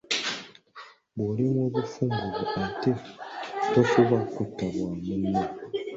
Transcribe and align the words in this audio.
Bw'olemwa 1.15 1.61
obufumbo 1.69 2.23
bwo 2.35 2.53
ate 2.65 2.91
tofuba 3.71 4.17
kutta 4.33 4.65
bwa 4.73 4.89
munno. 5.05 5.41